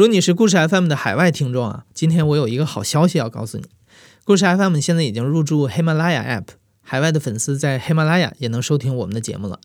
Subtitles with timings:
[0.00, 3.64] 如果你是故事 FM 的海外听众啊，今天我有一个好消息要告诉你，
[4.24, 9.60] 故事 FM 现在已经入驻喜马拉雅 App，海外的粉丝在喜马拉雅也能收听我们的节目了。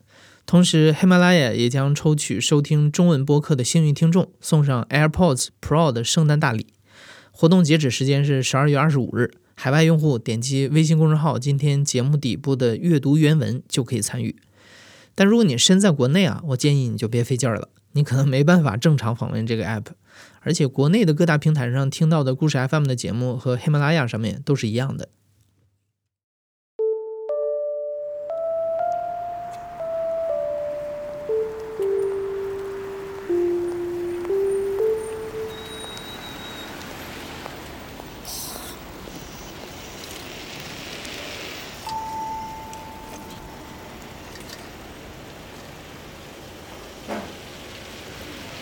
[0.45, 6.67] 同时，喜马拉雅也将抽取收听中文播客的幸运听众送上 AirPods Pro 的圣诞大礼。
[7.31, 14.35] 活动截止时间是十二月二十五日，海外用户点击微信公众号今天节目底部的阅读原文就可以参与。
[15.15, 19.87] 但如果你身在国内啊，我建议你就别费劲儿了，你可能没办法正常访问这个 App。
[20.41, 25.09] 而且国内的各大平台上听到的故事 FM 的节目和喜马拉雅上面都是一样的。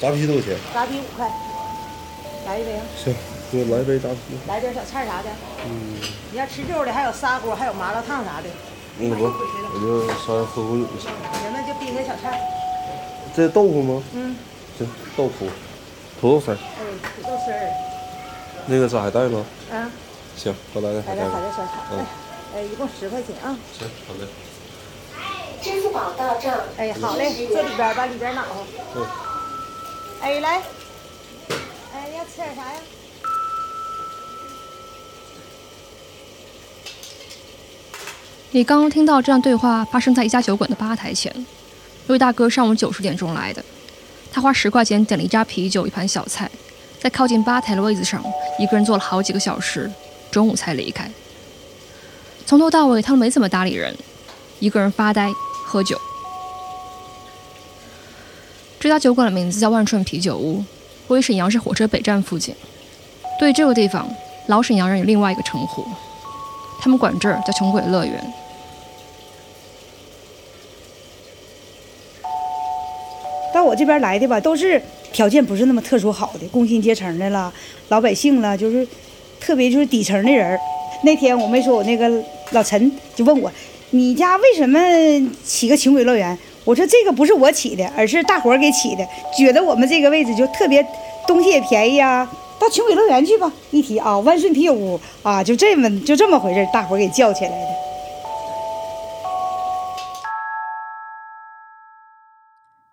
[0.03, 0.57] 扎啤多少钱？
[0.73, 1.31] 扎啤五块，
[2.45, 2.84] 来一杯啊！
[3.02, 3.16] 行，
[3.49, 4.35] 给我来一杯扎啤。
[4.49, 5.29] 来点小菜啥的。
[5.65, 5.95] 嗯，
[6.29, 8.49] 你要吃肉的，还有砂锅，还有麻辣烫啥的。
[8.99, 11.10] 那个不，我就稍微喝口酒就行。
[11.40, 12.37] 行，那就冰个小菜。
[13.34, 14.04] 这豆腐吗？
[14.12, 14.35] 嗯。
[14.77, 15.48] 行，豆腐，
[16.20, 16.57] 土豆丝儿。
[16.57, 16.84] 哎，
[17.15, 17.71] 土豆丝儿。
[18.65, 19.45] 那个咋还带吗？
[19.71, 19.90] 啊。
[20.35, 21.23] 行，我来个海带。
[21.23, 21.71] 来点海带小炒。
[21.93, 22.05] 嗯。
[22.57, 23.55] 哎，一共十块钱啊。
[23.71, 24.27] 行，好嘞。
[25.62, 26.54] 支付宝到账。
[26.76, 29.07] 哎，好嘞，这里边把里边暖和。
[30.24, 30.38] 对。
[30.38, 30.62] 哎，来，
[31.93, 32.79] 哎，要吃点啥呀？
[38.51, 41.34] 你刚刚听到这段对话发生在一家酒馆的吧台前，
[42.07, 43.63] 有位大哥上午九十点钟来的，
[44.32, 46.49] 他花十块钱点了一扎啤酒、一盘小菜，
[47.01, 48.24] 在靠近吧台的位置上
[48.57, 49.91] 一个人坐了好几个小时，
[50.32, 51.12] 中午才离开。
[52.46, 53.98] 从头到尾他都没怎么搭理人，
[54.60, 55.29] 一个人发呆
[55.66, 55.99] 喝酒。
[58.84, 60.62] 这家酒馆的名字叫万顺啤酒屋，
[61.07, 62.53] 位于沈阳市火车北站附近。
[63.39, 64.13] 对这个地方，
[64.47, 65.85] 老沈阳人有另外一个称呼，
[66.81, 68.34] 他们管这儿叫穷鬼乐园。
[73.53, 74.81] 到我这边来的吧，都是
[75.13, 77.53] 条件不是那么特殊好的，工薪阶层的了，
[77.88, 78.85] 老百姓了，就是
[79.39, 80.59] 特别就是底层的人。
[81.05, 83.49] 那天我没说，我那个老陈就问我，
[83.91, 84.77] 你家为什么
[85.45, 86.38] 起个穷鬼乐园？
[86.66, 89.06] 我说这个不是我起的，而是大伙儿给起的，
[89.38, 90.85] 觉得我们这个位置就特别，
[91.28, 92.29] 东西也便宜啊。
[92.59, 97.68] 到穷鬼乐园去吧，一提啊，万顺啤酒屋啊，就这么就这么回事，大伙儿给叫起来的。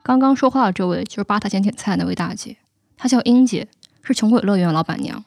[0.03, 2.57] 刚刚说话的这位就是吧台前点菜那位大姐，
[2.97, 3.69] 她叫英姐，
[4.03, 5.25] 是穷鬼乐园老板娘。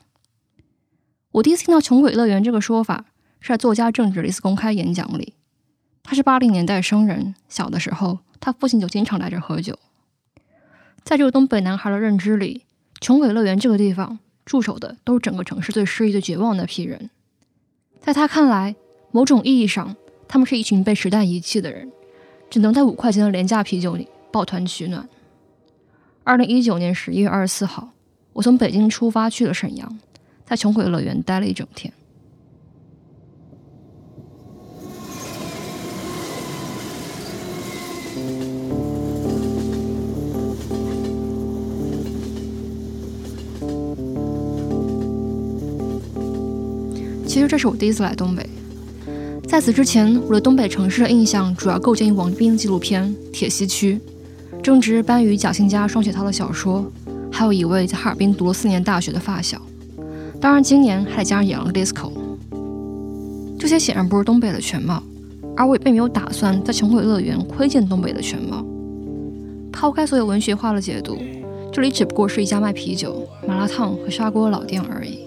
[1.32, 3.06] 我第一次听到穷鬼乐园这个说法，
[3.40, 5.36] 是在作家政治的一次公开演讲里。
[6.03, 8.20] 他是八零年代生人，小的时候。
[8.44, 9.80] 他父亲就经常来这喝酒。
[11.02, 12.64] 在这个东北男孩的认知里，
[13.00, 17.09] 穷鬼乐园这个地方驻守的都是整个城市最失意、最绝望的批人。
[18.02, 18.76] 在他看来，
[19.12, 19.96] 某种意义上，
[20.28, 21.90] 他们是一群被时代遗弃的人，
[22.50, 25.08] 只能在五块钱的廉价啤酒里抱团取暖。
[26.26, 27.94] 二零一九年十一月二十四号，
[28.34, 30.00] 我从北京出发去了沈阳，
[30.46, 31.94] 在穷鬼乐园待了一整天。
[47.34, 48.48] 其实这是我第一次来东北，
[49.48, 54.00] 在此之前，我对东北城市的印象主要构建于王斌纪录片《铁西区》，
[54.62, 56.86] 正值班于、贾兴家双雪涛的小说，
[57.32, 59.60] 还有一位在哈尔滨读了四年大学的发小。
[60.40, 62.12] 当然，今年还得加上野狼 disco。
[63.58, 65.02] 这些显然不是东北的全貌，
[65.58, 68.64] 而我也并没有打算在穷鬼乐园窥见东北的全貌。
[69.72, 71.18] 抛开所有文学化的解读，
[71.72, 75.22] 这里只不过是一家卖啤酒、麻辣烫和砂锅老店而已。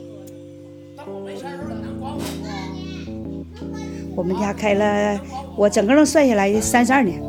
[4.16, 5.21] 我们家开了，
[5.54, 7.21] 我整个能算下来三十二年。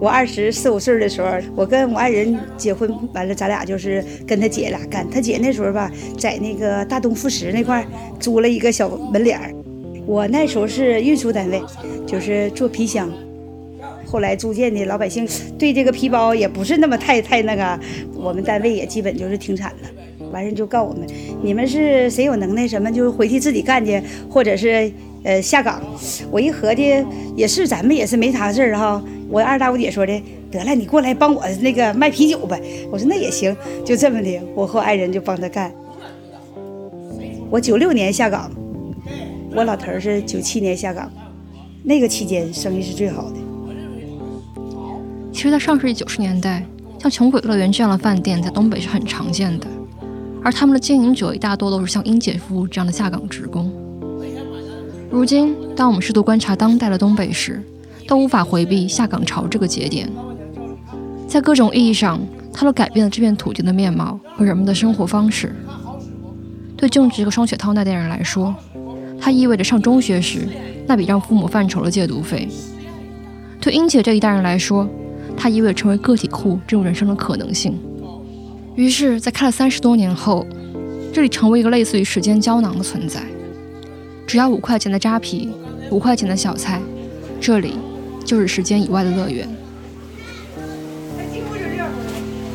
[0.00, 5.08] 我二十四五岁的时候，我跟我爱人结婚完了，咱俩就是跟他姐俩干。
[5.08, 5.88] 他姐那时候吧，
[6.18, 7.86] 在那个大东副食那块
[8.18, 9.54] 租了一个小门脸儿。
[10.04, 11.62] 我那时候是运输单位，
[12.04, 13.08] 就是做皮箱。
[14.04, 15.24] 后来逐渐的，老百姓
[15.56, 17.78] 对这个皮包也不是那么太太那个，
[18.12, 20.28] 我们单位也基本就是停产了。
[20.32, 21.06] 完事就告我们，
[21.44, 24.90] 你们是谁有能耐什么就回去自己干去，或者是。
[25.24, 25.80] 呃，下岗，
[26.30, 27.04] 我一合计
[27.36, 29.02] 也是，咱们也是没啥事儿哈。
[29.28, 32.60] 我二大姑姐说的，得了，你过来帮我那个卖啤酒呗。
[32.90, 35.72] 我说那也行，就这么的，我和爱人就帮他干。
[37.48, 38.50] 我九六年下岗，
[39.54, 41.10] 我老头是九七年下岗，
[41.84, 43.36] 那个期间生意是最好的。
[45.32, 46.64] 其实，在上世纪九十年代，
[46.98, 49.66] 像穷鬼乐园这样的饭店在东北是很常见的。
[50.42, 53.72] 而他们的经营者也大多都是像英姐夫这样的下岗职工。
[55.12, 57.62] 如今，当我们试图观察当代的东北时，
[58.08, 60.10] 都无法回避下岗潮这个节点。
[61.28, 62.18] 在各种意义上，
[62.50, 65.54] 它都改变了这片土地的面貌和人们的生活方式。
[66.78, 68.54] 对种植一个双雪涛那代人来说，
[69.20, 70.48] 它意味着上中学时
[70.86, 72.48] 那笔让父母犯愁的借读费；
[73.60, 74.88] 对英姐这一代人来说，
[75.36, 77.78] 它意味着成为个体户这种人生的可能性。
[78.76, 80.46] 于是，在开了三十多年后，
[81.12, 83.22] 这里成为一个类似于时间胶囊的存在。
[84.32, 85.52] 只要五块钱的扎啤，
[85.90, 86.80] 五块钱的小菜，
[87.38, 87.78] 这里
[88.24, 89.46] 就是时间以外的乐园。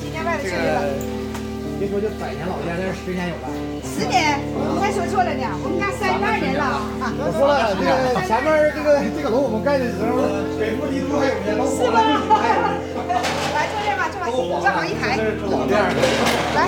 [0.02, 0.82] 今年外头去了。
[1.78, 3.46] 别说就百年老店，但是十年有吧？
[3.86, 4.42] 十年，
[4.74, 7.14] 你还说错了呢，我们家三十二年了啊。
[7.14, 10.18] 我说了，这个前面这个这个楼我们盖的时候，
[10.58, 12.02] 北部地图还有呢，老是吗？
[13.54, 14.34] 来坐这儿吧，坐吧，
[14.66, 15.14] 正好一排。
[15.46, 15.94] 老店儿。
[16.58, 16.66] 来，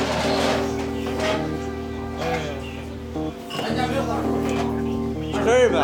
[5.50, 5.80] 这儿呗。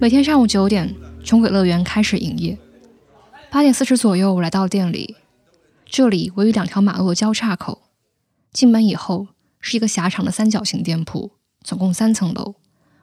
[0.00, 2.58] 每天上午九点，穷鬼乐园开始营业。
[3.50, 5.16] 八点四十左右，我来到店里，
[5.84, 7.82] 这里位于两条马路的交叉口。
[8.50, 9.28] 进门以后
[9.60, 11.32] 是一个狭长的三角形店铺，
[11.62, 12.54] 总共三层楼，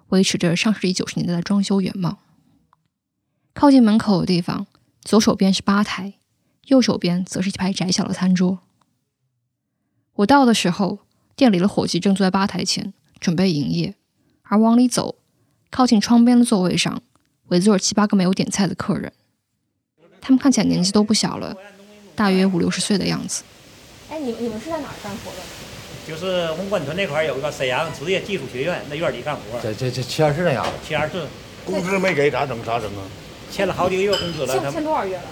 [0.08, 2.18] 维持着上世纪九十年代的装修原貌。
[3.54, 4.66] 靠近门口的地方，
[5.02, 6.16] 左手边是吧台，
[6.70, 8.60] 右手边则是一排窄小的餐桌。
[10.18, 11.00] 我到的时候，
[11.36, 13.96] 店里的伙计正坐在吧台前准备营业，
[14.44, 15.16] 而往里走。
[15.72, 17.02] 靠近窗边的座位上，
[17.48, 19.12] 围坐着七八个没有点菜的客人，
[20.22, 21.56] 他们看起来年纪都不小了，
[22.16, 23.44] 大约五六十岁的样子。
[24.10, 25.38] 哎，你你们是在哪儿干活的？
[26.08, 31.28] 就是红关屯那块儿有一个沈阳职业技术学院，那院里干活，这这这签是那样，七二四，
[31.66, 33.02] 工资没给咋整咋整啊？
[33.52, 35.24] 欠了好几个月工资了，欠欠多少月了？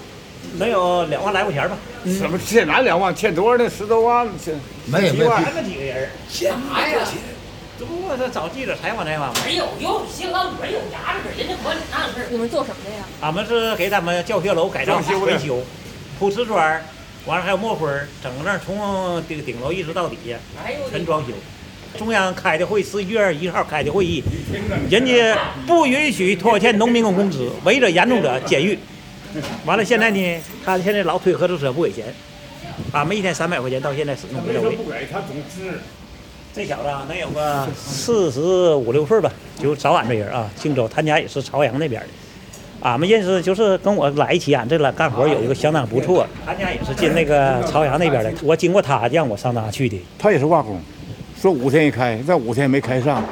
[0.57, 1.77] 能有两万来块钱吧？
[2.05, 3.13] 什么欠哪两万？
[3.15, 3.69] 欠多少呢？
[3.69, 4.27] 十多万？
[4.43, 5.43] 欠没几万？
[5.43, 6.97] 咱们几个人，欠啥呀？
[7.79, 9.35] 这不过是找记者采访采访吗？
[9.45, 12.27] 没有用，新老女人有牙齿人家管你那事儿。
[12.31, 13.03] 你们做什么的呀？
[13.21, 15.61] 俺们是给咱们教学楼改造装修维修，
[16.17, 16.83] 铺瓷砖，
[17.25, 20.35] 完了还有抹灰儿，整个那儿从顶顶楼一直到底下
[20.89, 21.33] 全装修。
[21.97, 24.23] 中央开的会，十一月一号开的会议，
[24.89, 25.37] 人家
[25.67, 28.77] 不允许拖欠农民工工资，违者严重者监狱。
[29.65, 32.05] 完了，现在呢，他现在老推合资车不给钱，
[32.91, 34.75] 俺们一天三百块钱，到现在始终没到位。
[34.75, 35.79] 不给他总支。
[36.55, 38.39] 这小子啊，能有个四十
[38.73, 42.07] 五六岁吧，就找俺这人啊，荆州，他家也是朝阳那边的。
[42.79, 48.33] 俺们认识，就是跟我来一起，俺这来干活有一个相当不错，他家也是进那个朝阳那边的。
[48.41, 50.01] 我经过他，让我上他去的。
[50.17, 50.81] 他也是瓦工，
[51.39, 53.23] 说五天一开，这五天没开上，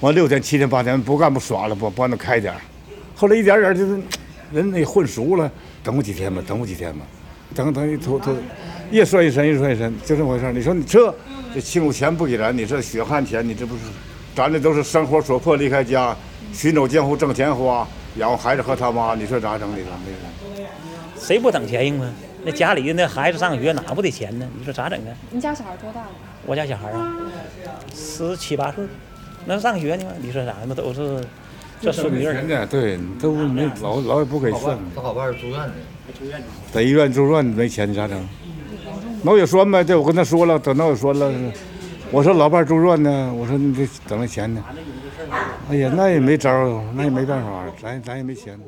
[0.00, 2.60] 完六天、七天、八天不干不耍了，不不让他开点儿
[3.14, 3.98] 后来一点点就是
[4.52, 5.50] 人那混熟了，
[5.82, 7.04] 等我几天吧，等我几天吧，
[7.54, 8.34] 等等一拖拖，
[8.90, 11.14] 越说越深，越说越深，就这么回事儿你说你这
[11.54, 13.82] 这辛苦钱不给咱，你这血汗钱，你这不是，
[14.34, 16.16] 咱这都是生活所迫，离开家，
[16.52, 17.86] 寻走江湖挣钱花，
[18.16, 19.68] 养活孩子和他妈，你说咋整？
[19.72, 20.68] 你说这个。
[21.18, 22.10] 谁不等钱用啊？
[22.44, 24.48] 那家里的那孩子上学哪不得钱呢？
[24.56, 25.10] 你说咋整啊？
[25.30, 26.08] 你家小孩多大了？
[26.46, 27.16] 我家小孩啊，
[27.94, 28.84] 十七八岁，
[29.44, 30.12] 那上学呢吗？
[30.22, 30.74] 你说啥那？
[30.74, 31.20] 都是
[31.80, 35.72] 这孙女儿人家对都没老老也不给算，他好伴儿住院呢，
[36.72, 38.28] 在医院住院没钱，你咋整？
[39.22, 41.52] 脑血栓呗，对我跟他说了，等脑血栓了。
[42.10, 44.64] 我说老伴儿住院呢，我说你得等着钱呢。
[45.70, 48.58] 哎呀，那也没招儿，那也没办法，咱咱也没钱。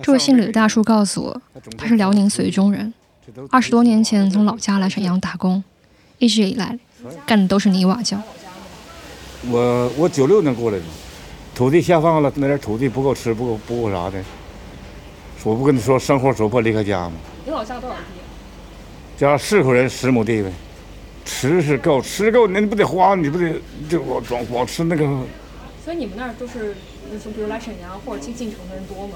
[0.00, 1.42] 这位姓李的大叔告诉我，
[1.76, 2.94] 他是辽宁绥中人，
[3.50, 5.62] 二十多年前从老家来沈阳打工，
[6.18, 6.78] 一直以来
[7.26, 8.22] 干的都是泥瓦匠。
[9.50, 10.84] 我我九六年过来的，
[11.54, 14.22] 土地下放了，那点土地不够吃，不够不够啥的。
[15.44, 17.12] 我不跟你说生活所迫离开家吗？
[17.44, 18.02] 你老家多少地？
[19.18, 20.50] 家四口人十亩地呗，
[21.24, 23.52] 吃是够，吃够那你不得花，你不得
[23.88, 25.04] 就光光光吃那个。
[25.84, 26.74] 所以你们那儿就是，
[27.22, 29.14] 就比如来沈阳或者去进城的人多吗？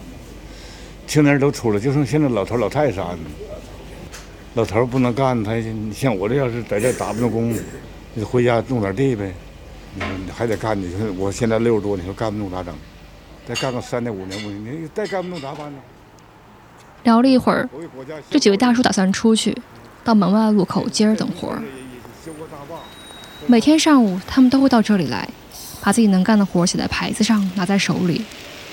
[1.06, 3.18] 青年人都出来，就剩现在老头老太太啥的。
[4.54, 7.56] 老头不能干，他你像我这要是在这打不动工，
[8.14, 9.32] 你回家种点地呗。
[9.96, 12.74] 你说你还得干，你说我现在六十多，你说干不动咋整？
[13.48, 15.78] 再干个三年五年不行，你再干不动咋办呢？
[17.04, 17.66] 聊了一会儿，
[18.28, 19.56] 这几位大叔打算出去，
[20.04, 21.62] 到门外的路口接着等活儿。
[23.46, 25.26] 每天上午，他们都会到这里来，
[25.80, 28.22] 把自己能干的活写在牌子上，拿在手里，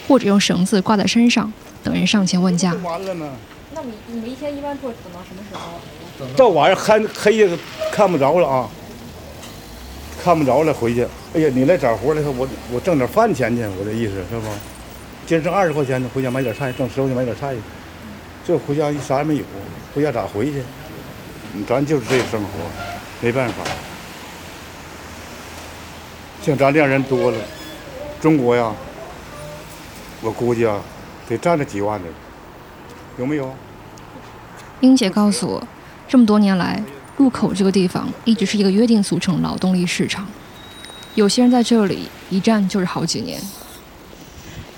[0.10, 2.80] 或者用绳子挂在身上，等人上前问价都。
[2.80, 3.32] 完了呢。
[3.74, 6.34] 那你你们一天一般做等到什么时候啊？
[6.36, 7.58] 到晚上黑黑夜
[7.94, 8.70] 看不着了啊，
[10.24, 11.06] 看不着了回去。
[11.34, 14.48] 哎呀，你来找活来，我我挣点饭钱去，我这意思是不？
[15.26, 17.60] 今儿挣二十块钱呢，回家买点菜，挣十块钱买点菜去。
[18.46, 19.44] 这回家一啥也没有，
[19.94, 20.64] 回家咋回去？
[21.68, 22.48] 咱就是这生活，
[23.22, 23.56] 没办法。
[26.42, 27.38] 像咱这样人多了，
[28.22, 28.74] 中国呀，
[30.22, 30.82] 我估计啊，
[31.28, 32.08] 得占着几万的，
[33.18, 33.54] 有没有？
[34.82, 35.68] 英姐告诉我，
[36.08, 36.84] 这么多年来，
[37.18, 40.28] 路口这个地方一直是一个约定俗成劳动力市场，
[41.14, 43.40] 有些人在这里一站就是好几年。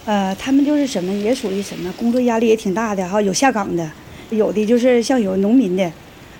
[0.03, 3.89] 呃，他们就是什么，也属于什么，工作压力也挺大的哈，有下岗的，
[4.31, 5.89] 有的就是像有农民的，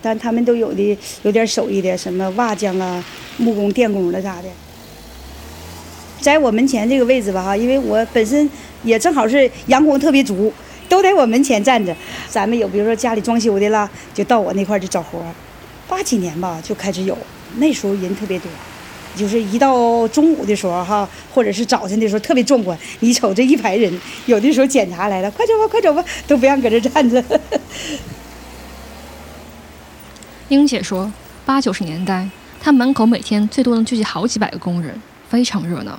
[0.01, 3.03] 但他们都有的有点手艺的，什么瓦匠啊、
[3.37, 4.49] 木工、电工的啥的。
[6.19, 8.47] 在我门前这个位置吧哈，因为我本身
[8.83, 10.51] 也正好是阳光特别足，
[10.89, 11.95] 都在我门前站着。
[12.29, 15.25] 咱们有比如说家里装修的了，就到我那块儿去找活儿。
[15.87, 17.17] 八几年吧就开始有，
[17.57, 18.49] 那时候人特别多。
[19.15, 22.77] 就是一到中午的时候哈，或者是早晨的时候特别壮观。
[22.99, 27.23] 你瞅这一排人，有的时候检查来了，快走吧，快走吧，都不让搁这站着。
[30.49, 31.09] 英姐说，
[31.45, 35.97] 八九十年代，她门口每天最多能聚集好几百个工人，非常热闹。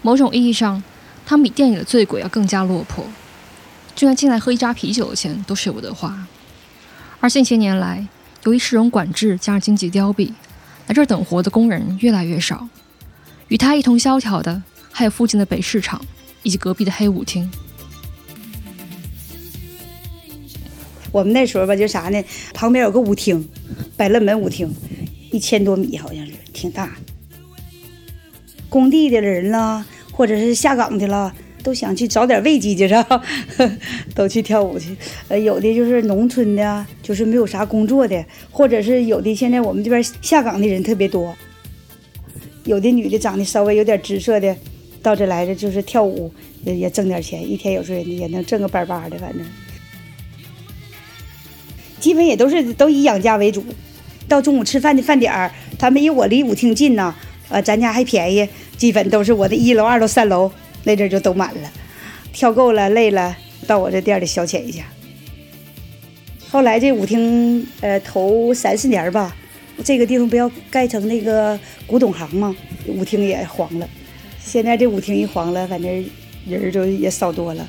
[0.00, 0.82] 某种意义上，
[1.26, 3.04] 他们比店里的醉鬼要更加落魄，
[3.94, 6.26] 就连进来喝一扎啤酒的钱都舍不得花。
[7.20, 8.06] 而近些年来，
[8.44, 10.30] 由于市容管制加上经济凋敝，
[10.86, 12.68] 来这儿等活的工人越来越少。
[13.48, 16.00] 与他一同萧条的，还有附近的北市场
[16.42, 17.50] 以及隔壁的黑舞厅。
[21.10, 22.22] 我们那时候吧，就啥呢？
[22.52, 23.48] 旁边有个舞厅，
[23.96, 24.70] 百乐门舞厅，
[25.30, 26.94] 一千多米好像是，挺大。
[28.68, 31.32] 工地的人啦，或者是下岗的了，
[31.64, 33.22] 都想去找点慰藉去，是吧？
[34.14, 34.94] 都去跳舞去。
[35.28, 41.34] 呃，有的就是农村的，就是没有啥工作的，或者是有的现在我们这边下岗的人特别多。
[42.64, 44.54] 有的女的长得稍微有点姿色的，
[45.02, 46.30] 到这来的就是跳舞，
[46.64, 49.44] 也也挣点钱，一天有时候也能挣个百八的，反正。
[51.98, 53.64] 基本也都是都以养家为主。
[54.28, 57.14] 到中午吃饭的饭点儿，他们因为我离舞厅近呢，
[57.48, 60.50] 呃，咱家还便宜，基本都是我的一楼、二楼、三楼
[60.84, 61.70] 那阵就都满了。
[62.32, 63.36] 跳够了累了，
[63.66, 64.84] 到我这店里消遣一下。
[66.50, 69.34] 后来这舞厅，呃，头三四年吧，
[69.84, 72.54] 这个地方不要盖成那个古董行吗？
[72.86, 73.88] 舞厅也黄了。
[74.40, 75.90] 现在这舞厅一黄了，反正
[76.46, 77.68] 人儿就也少多了。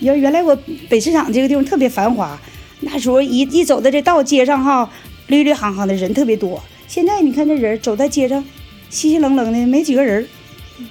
[0.00, 0.56] 原原来我
[0.88, 2.40] 北市场这个地方特别繁华，
[2.80, 4.90] 那时候一一走到这道街上哈，
[5.28, 6.62] 绿绿行行的人特别多。
[6.86, 8.42] 现在你看这人走在街上，
[8.90, 10.26] 稀稀冷冷的，没几个人儿。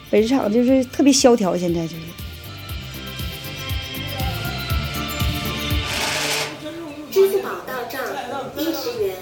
[0.10, 2.04] 北市场就是特别萧条，现在就是。
[7.12, 8.02] 支付宝到账
[8.58, 9.16] 一十元。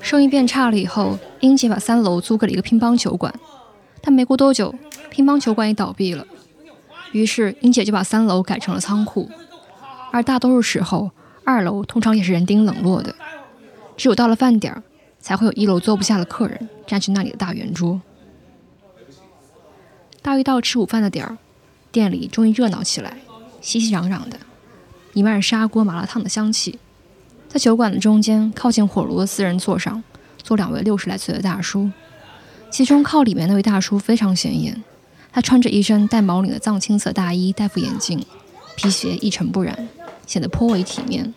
[0.00, 3.34] 生意变差了以后，英姐把三楼租给了一个乒乓球馆，
[4.00, 4.72] 但没过多久，
[5.10, 6.24] 乒乓球馆也倒闭了。
[7.10, 9.28] 于是英姐就把三楼改成了仓库，
[10.12, 11.10] 而大多数时候，
[11.44, 13.16] 二楼通常也是人丁冷落的，
[13.96, 14.82] 只有到了饭点儿，
[15.26, 18.00] 才会有一楼坐不下的客人占据那里的大圆桌。
[20.22, 21.36] 大约到吃午饭的点儿，
[21.90, 23.16] 店里终于热闹起来，
[23.60, 24.38] 熙熙攘攘的，
[25.14, 26.78] 弥漫着砂锅麻辣烫的香气。
[27.48, 30.04] 在酒馆的中间，靠近火炉的四人座上，
[30.44, 31.90] 坐两位六十来岁的大叔，
[32.70, 34.80] 其中靠里面那位大叔非常显眼，
[35.32, 38.24] 他穿着一身带毛领的藏青色大衣，戴副眼镜，
[38.76, 39.88] 皮鞋一尘不染，
[40.24, 41.34] 显得颇为体面。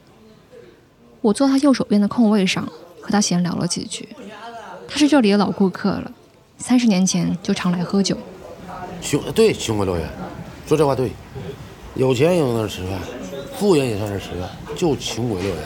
[1.22, 2.72] 我坐他右手边的空位上，
[3.10, 4.08] 和他闲聊了几句。
[4.88, 6.12] 他是这里的老顾客了，
[6.60, 8.16] 三十年前就常来喝酒。
[9.02, 10.08] 穷对穷鬼乐园，
[10.68, 11.10] 说这话对，
[11.96, 12.92] 有钱也能那儿吃饭，
[13.58, 15.58] 富人也上那儿吃饭，就穷鬼乐园，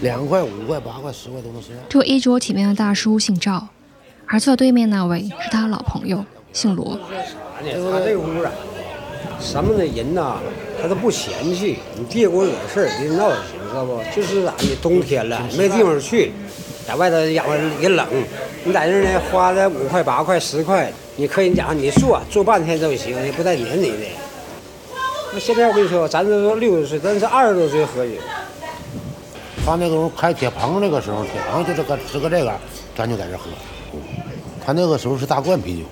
[0.00, 1.78] 两块、五块、八块、十块都能吃饭。
[1.88, 3.68] 这位衣着体面的大叔姓赵，
[4.26, 6.98] 而坐对面那位是他的老朋友，姓罗。
[7.12, 7.62] 他
[8.00, 8.50] 这个屋啊，
[9.38, 10.38] 什么的人呐，
[10.82, 11.78] 他都不嫌弃。
[11.96, 14.00] 你别给我惹事儿，别闹就行，知道不？
[14.16, 16.32] 就是咋的，冬天了没地方去，
[16.86, 18.06] 在外头养着也冷，
[18.64, 23.96] 你在这儿呢，花了五块、八块、十块，你可以讲你坐坐半天都行，也不带撵你的。
[25.32, 28.12] 那现在我跟你说，咱这都六十岁，咱是二十多岁喝酒。
[29.64, 32.52] 他那个时候开铁棚那个时候，铁棚就这个吃个这个，
[32.96, 33.44] 咱就在这喝。
[34.64, 35.84] 他那个时候是大罐啤酒，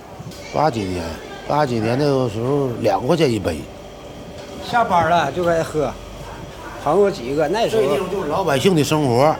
[0.52, 1.04] 八几年，
[1.46, 3.58] 八几年那个时候两块钱一杯。
[4.68, 5.92] 下班了就该喝，
[6.82, 9.34] 朋友几个那时候就是老百姓的生活，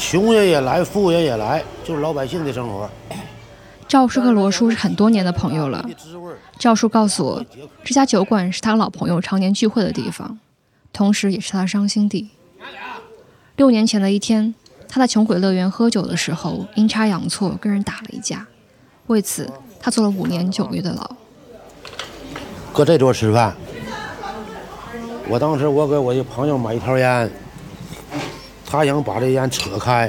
[0.00, 2.88] 穷人也来，富人也来，就是老百姓的生活。
[3.86, 5.84] 赵叔和罗叔是很多年的朋友了。
[6.58, 7.44] 赵叔告诉我，
[7.84, 10.38] 这家酒馆是他老朋友常年聚会的地方，
[10.90, 12.30] 同时也是他的伤心地。
[13.56, 14.54] 六年前的一天，
[14.88, 18.46] 他在穷鬼乐园喝酒的时候，阴差阳错跟人打了一架，
[19.08, 21.10] 为此，他坐了五年九个月的牢。
[22.72, 23.54] 搁这桌吃饭，
[25.28, 27.30] 我当时我给我一朋友买一条烟，
[28.70, 30.08] 他想把这烟扯开，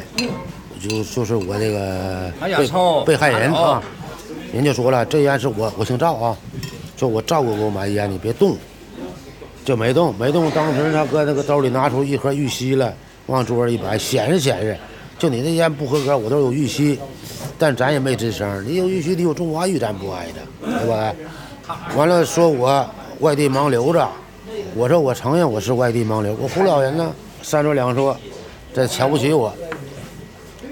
[0.79, 2.67] 就就是我这个被
[3.07, 3.81] 被害人啊，
[4.53, 6.37] 人家说了，这烟是我我姓赵啊，
[6.95, 8.55] 说我赵哥给我买烟，你别动，
[9.65, 10.51] 就没动没动。
[10.51, 12.93] 当时他搁那个兜里拿出一盒玉溪来，
[13.25, 14.77] 往桌上一摆，显示显示，
[15.17, 16.99] 就你这烟不合格，我都有玉溪，
[17.57, 21.11] 但咱也没吱声，你有玉溪，你有中华玉，咱不挨着，对吧？
[21.95, 22.87] 完了说我
[23.21, 23.99] 外地盲流子，
[24.75, 28.15] 我说我承认我是外地盲流，我胡老人呢，三说两说，
[28.73, 29.53] 这瞧不起我，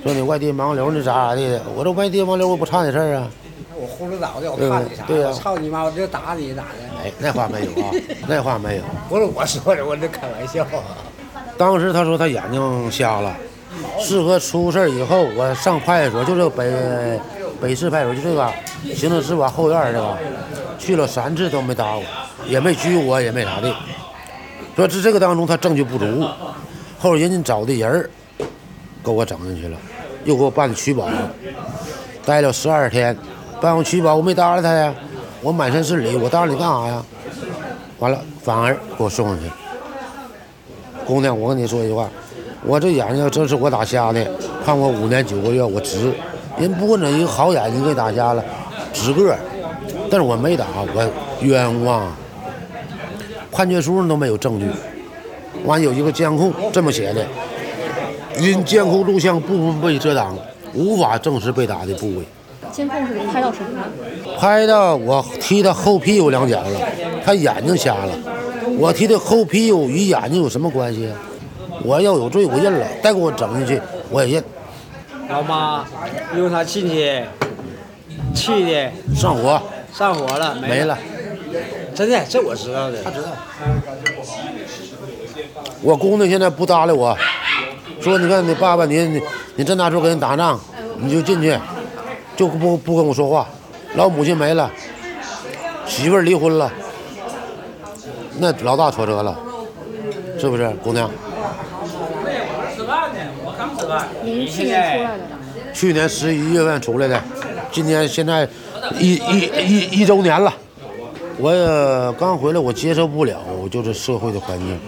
[0.04, 1.62] 说你外地盲流你咋咋地的？
[1.76, 3.28] 我说外地盲流我不差你事儿啊，
[3.76, 5.04] 我呼噜倒的，我对怕你啥？
[5.06, 5.84] 对呀我操你妈！
[5.84, 7.04] 我就打你咋的？
[7.04, 7.92] 哎，那话没有啊，
[8.28, 8.84] 那话没有。
[9.10, 10.66] 不是我说的，我这开玩笑。
[11.58, 13.36] 当时他说他眼睛瞎了，
[14.00, 17.20] 事和出事儿以后，我上派出所，就是北
[17.62, 18.50] 北市派出所，就这个
[18.96, 20.18] 行政执法后院儿这个，
[20.80, 22.04] 去了三次都没打我，
[22.48, 23.76] 也没拘我，也没咋的。
[24.78, 26.26] 说这这个当中他证据不足，
[27.00, 28.10] 后人家找的人儿
[29.02, 29.78] 给我整进去了，
[30.26, 31.08] 又给我办取保，
[32.26, 33.16] 待了十二天，
[33.62, 34.94] 办完取保我没搭理他呀，
[35.42, 37.02] 我满身是理，我搭理你干啥呀？
[38.00, 39.46] 完了反而给我送上去。
[41.06, 42.10] 姑娘，我跟你说一句话，
[42.66, 44.26] 我这眼睛真是我打瞎的，
[44.66, 46.12] 判我五年九个月，我值。
[46.58, 48.44] 人不问这一个好眼睛给打瞎了，
[48.92, 49.40] 值个儿，
[50.12, 52.12] 但是我没打，我冤枉。
[53.52, 54.66] 判决书上都没有证据，
[55.64, 57.26] 完有一个监控这么写的：
[58.40, 60.38] 因监控录像部分被遮挡，
[60.74, 62.24] 无法证实被打的部位。
[62.72, 63.84] 监控是拍到什么呢？
[64.38, 66.80] 拍到我踢他后屁股两脚了，
[67.26, 68.14] 他眼睛瞎了。
[68.78, 71.16] 我踢他后屁股与眼睛有什么关系啊？
[71.84, 74.44] 我要有罪，我认了，再给我整进去，我也认。
[75.30, 75.86] 老妈，
[76.36, 77.24] 因为他进去，
[78.36, 79.62] 气的上火，
[79.94, 80.98] 上火了，没了。
[81.96, 83.02] 真的，这我知道的。
[83.04, 83.30] 他知道。
[85.82, 87.18] 我姑娘现在不搭理我，
[88.02, 89.22] 说你看你爸爸，你你
[89.56, 90.60] 你这那时候跟人打仗，
[90.98, 91.58] 你就进去，
[92.36, 93.48] 就不不跟我说话。
[93.96, 94.70] 老母亲没了，
[95.86, 96.72] 媳妇儿离婚了，
[98.38, 99.38] 那老大挫折了，
[100.38, 101.10] 是不是，姑娘？
[104.24, 105.24] 您去年出来的，
[105.74, 107.22] 去年十一月份出来的，
[107.72, 108.48] 今年现在
[109.00, 110.54] 一一一一周年了。
[111.38, 113.40] 我也刚回来，我接受不了
[113.72, 114.80] 就是社会的环境，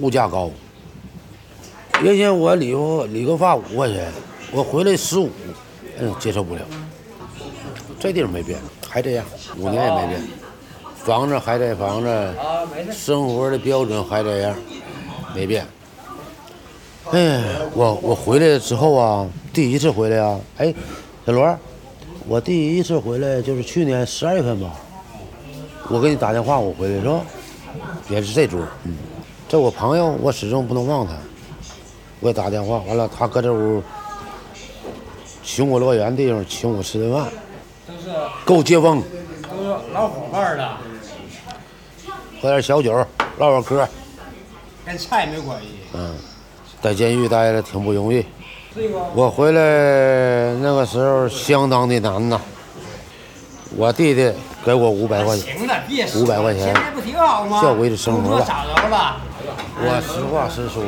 [0.00, 0.50] 物价高。
[2.02, 4.12] 原先我理个理个发五块钱，
[4.52, 5.30] 我回来十五，
[5.98, 6.60] 嗯，接受不了。
[7.98, 9.24] 这地方没变，还这样，
[9.56, 10.22] 五年也没变，
[10.94, 12.34] 房子还这房子，
[12.92, 14.54] 生活的标准还这样，
[15.34, 15.66] 没变。
[17.12, 20.74] 哎，我我回来之后啊，第一次回来啊，哎，
[21.24, 21.58] 小罗，
[22.28, 24.70] 我第一次回来就是去年十二月份吧，
[25.88, 27.22] 我给你打电话，我回来是吧？
[28.10, 28.96] 也是这桌，嗯，
[29.48, 31.12] 这我朋友，我始终不能忘他。
[32.18, 33.80] 我给打电话，完了他搁这屋
[35.44, 37.28] 请我乐园地方请我吃顿饭，
[38.44, 39.00] 够接风，
[39.42, 40.78] 都是老伙伴了，
[42.42, 42.92] 喝点小酒，
[43.38, 43.86] 唠唠嗑，
[44.84, 45.68] 跟菜没关系。
[45.94, 46.16] 嗯，
[46.82, 48.26] 在监狱待着挺不容易。
[49.14, 52.40] 我回来那个时候相当的难呐。
[53.76, 54.32] 我弟弟
[54.64, 55.56] 给我五百块钱，
[56.16, 57.60] 五百块钱现在不挺好吗？
[57.62, 58.46] 叫维持生活工作吧。
[58.46, 59.16] 找着了，
[59.78, 60.82] 我实话实说，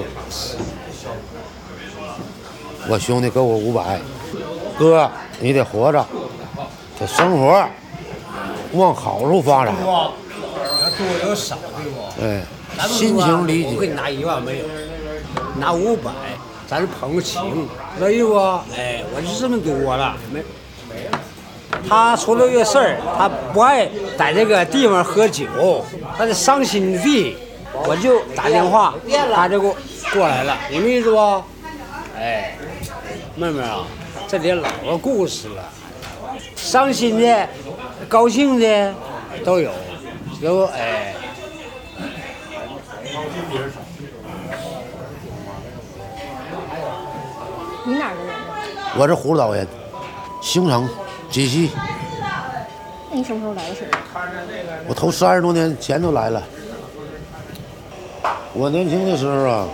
[2.88, 4.00] 我兄弟给我五百，
[4.78, 6.04] 哥你得活着，
[6.98, 7.64] 得生活，
[8.72, 9.74] 往好处发展。
[9.76, 10.14] 多
[10.96, 12.22] 多有少对不？
[12.24, 12.42] 哎，
[12.88, 13.74] 心情理解。
[13.74, 14.64] 我给你拿一万没有，
[15.60, 16.10] 拿五百，
[16.66, 18.36] 咱是朋友情，知道意不？
[18.76, 20.42] 哎，我就这么多了，没。
[21.88, 25.46] 他出了个事儿，他不爱在这个地方喝酒，
[26.16, 27.36] 他是伤心地，
[27.86, 28.94] 我就打电话，
[29.34, 29.76] 他就给我
[30.12, 31.44] 过来了，明白意思不？
[32.16, 32.56] 哎，
[33.36, 33.86] 妹妹啊，
[34.26, 35.62] 这里老多故事了，
[36.56, 37.48] 伤心的、
[38.08, 38.94] 高兴的
[39.44, 39.70] 都有，
[40.40, 41.14] 有哎。
[47.84, 48.92] 你哪儿的人啊？
[48.98, 49.66] 我是葫芦岛人，
[50.42, 50.86] 兴城
[51.30, 51.70] 鸡西，
[53.10, 53.98] 那你什么时候来的沈阳？
[54.86, 56.42] 我头三十多年前都来了。
[58.58, 59.68] 我年轻的时候啊，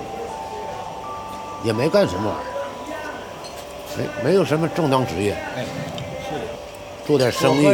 [1.65, 5.65] 也没干什么玩意儿，没没有什么正当职业，哎，
[7.07, 7.65] 做点生意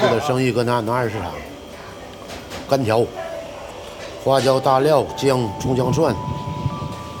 [0.00, 1.30] 做点生意搁那南二市场，
[2.66, 3.04] 干条、
[4.24, 6.16] 花椒、大料、姜、葱姜蒜，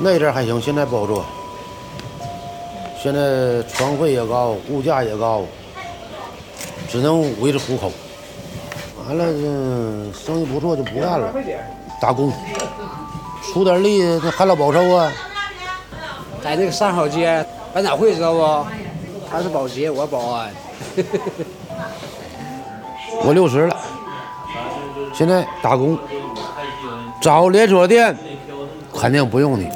[0.00, 1.22] 那阵儿还行，现在不好做。
[3.02, 5.42] 现在床费也高，物价也高，
[6.88, 7.92] 只能维持糊口。
[9.06, 11.30] 完了，这生意不错就不干了，
[12.00, 12.32] 打工，
[13.42, 15.10] 出点力，那旱涝保收啊。
[16.42, 18.66] 在那个三好街百脑汇知道不？
[19.30, 20.50] 他是保洁，我保安。
[23.24, 23.76] 我六十了，
[25.12, 25.98] 现在打工，
[27.20, 28.16] 找连锁店
[28.94, 29.68] 肯定不用你，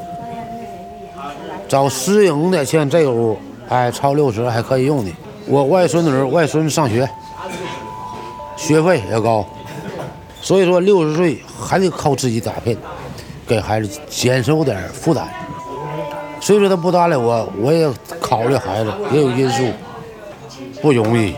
[1.67, 5.15] 找私营的，像这屋，哎，超六十还可以用你。
[5.47, 7.09] 我外孙女、外孙上学，
[8.57, 9.47] 学费也高，
[10.41, 12.77] 所以说六十岁还得靠自己打拼，
[13.47, 15.29] 给孩子减少点负担。
[16.41, 19.65] 所以说他不搭理我，我也考虑孩子，也有因素，
[20.81, 21.35] 不容易。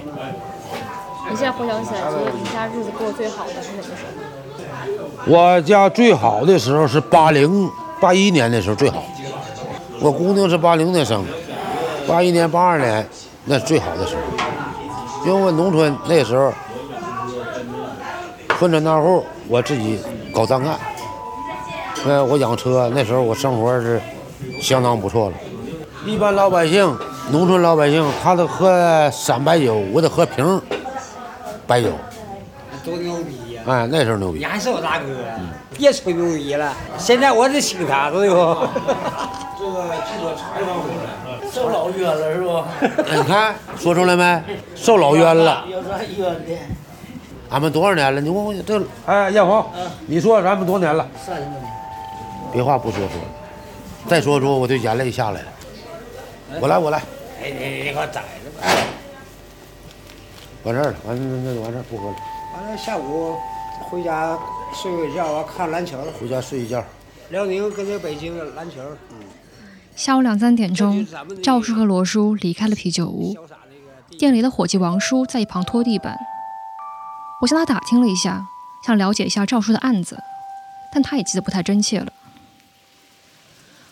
[1.31, 5.33] 你现在回想起来，觉得你家日子过得最好的是什么时候？
[5.33, 9.03] 我家最好的时候是八零八一年的时候最好，
[10.01, 11.25] 我姑娘是八零年生，
[12.07, 13.09] 八一年八二年
[13.47, 16.53] 那是最好的时候，因为我农村那时候
[18.61, 19.99] 分村大户，我自己
[20.35, 20.79] 搞单干，
[22.05, 23.99] 呃，我养车，那时候我生活是
[24.61, 25.37] 相当不错了。
[26.05, 26.95] 一般老百姓，
[27.33, 30.61] 农村老百姓，他都喝散白酒，我得喝瓶
[31.67, 31.89] 白酒。
[32.85, 33.63] 多牛逼呀！
[33.67, 34.45] 哎，那时候牛逼你。
[34.45, 35.07] 还是我大哥，
[35.79, 36.71] 别吹牛逼了。
[36.99, 38.37] 现在我得请他，对不？
[38.37, 42.63] 这个记者采访我了，受老冤了是不？
[43.17, 44.43] 你看说出来没？
[44.75, 45.65] 受老冤了。
[45.67, 46.59] 有啥冤的？
[47.51, 48.21] 俺们多少年了？
[48.21, 49.67] 你问我这，哎，艳红，
[50.07, 51.07] 你说咱们多年了？
[51.17, 51.65] 三十多年。
[52.53, 53.29] 别话不说说了，
[54.09, 55.49] 再说说我就眼泪下来了。
[56.61, 56.99] 我来，我来，
[57.43, 58.69] 哎，你你给我宰了吧！
[60.63, 62.17] 完事儿了，完那那就完事儿，不喝了，
[62.55, 63.37] 完了下午
[63.81, 64.39] 回家
[64.73, 65.99] 睡个觉，完看篮球。
[66.21, 66.85] 回家睡一觉。
[67.31, 69.17] 辽宁跟这北京的篮球，嗯
[69.97, 71.07] 下午两三点钟，
[71.43, 73.37] 赵叔和罗叔离开了啤酒屋，
[74.19, 76.17] 店里的伙计王叔在一旁拖地板。
[77.41, 78.47] 我向他打听了一下，
[78.85, 80.19] 想了解一下赵叔的案子，
[80.93, 82.13] 但他也记得不太真切了。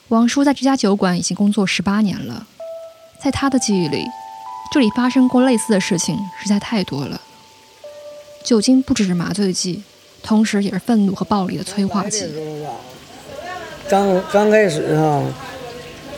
[0.09, 2.47] 王叔在这家酒馆已经工作十八年了，
[3.23, 4.05] 在他的记忆里，
[4.71, 7.21] 这里发生过类似的事情实在太多了。
[8.45, 9.83] 酒精不只是麻醉剂，
[10.23, 12.27] 同时也是愤怒和暴力的催化剂。
[13.89, 15.23] 刚刚开始哈，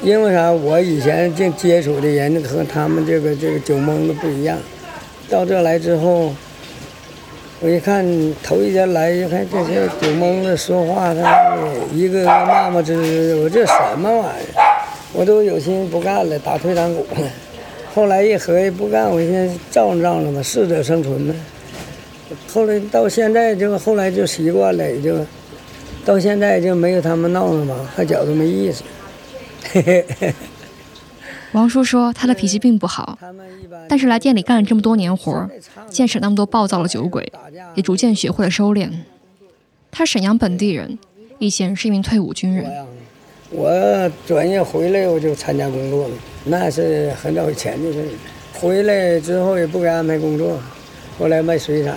[0.02, 0.50] 因为啥？
[0.50, 4.58] 我以前接接触的人和他们这个这个酒蒙子不一样，
[5.28, 6.34] 到这来之后，
[7.62, 8.02] 我一看
[8.42, 11.58] 头一天来，一看这些酒蒙子说话，他
[11.92, 14.88] 一个个骂骂咧咧的，我这什么玩意儿？
[15.12, 17.28] 我都有心不干了，打退堂鼓了。
[17.94, 21.34] 后来一合计不干，我先照着照着吧，适者生存呗。
[22.50, 25.18] 后来到现在就后来就习惯了，也就
[26.02, 28.82] 到现在就没有他们闹了嘛，还觉得没意思。
[29.70, 30.34] 嘿嘿嘿。
[31.52, 33.18] 王叔说他的脾气并不好，
[33.88, 35.50] 但是来店里干了这么多年活儿，
[35.88, 37.32] 见识那么多暴躁的酒鬼，
[37.74, 38.90] 也逐渐学会了收敛。
[39.90, 40.96] 他沈阳本地人，
[41.38, 42.70] 以前是一名退伍军人。
[43.50, 48.06] 我转业回来我就参加工作了，那是很早以前的事儿。
[48.52, 50.56] 回来之后也不给安排工作，
[51.18, 51.96] 后来卖水产，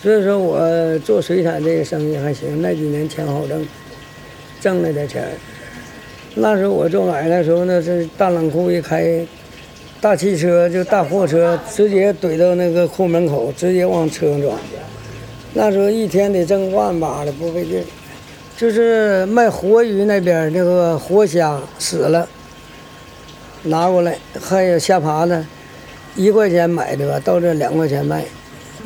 [0.00, 3.66] 所以说我做水产这个生意还行，那几年钱好挣，
[4.62, 5.28] 挣了点钱。
[6.34, 9.26] 那时候我做买卖的时候那是大冷库一开，
[10.00, 14.58] 大汽车就大货车直接怼到那个库门口，直接往车上装。
[15.52, 17.84] 那时候一天得挣万把的，不费劲。
[18.56, 22.26] 就是卖活鱼那边那个活虾死了，
[23.64, 25.44] 拿过来，还有虾爬子，
[26.16, 28.24] 一块钱买的吧，到这两块钱卖，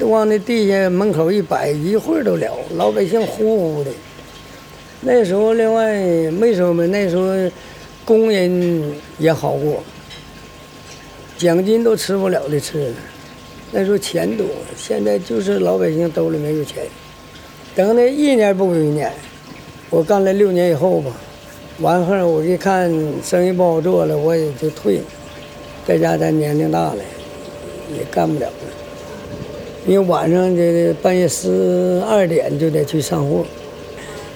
[0.00, 3.90] 往那地下门口一摆，一会儿都了，老百姓呼呼的。
[5.02, 5.94] 那时候另外
[6.32, 7.32] 没什么，那时候
[8.04, 9.82] 工人也好过，
[11.36, 12.92] 奖金都吃不了的吃，
[13.70, 16.82] 那时候钱多，现在就是老百姓兜里没有钱。
[17.74, 19.12] 等那一年不如一年，
[19.90, 21.12] 我干了六年以后吧，
[21.80, 22.90] 完后我一看
[23.22, 25.04] 生意不好做了，我也就退了，
[25.86, 26.98] 在家咱年龄大了，
[27.96, 28.54] 也干不了了，
[29.86, 33.44] 因为晚上这半夜十二点就得去上货。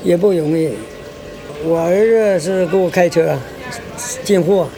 [0.02, 0.70] 也不容易。
[1.64, 3.36] 我儿子是给我开车
[4.24, 4.68] 进货，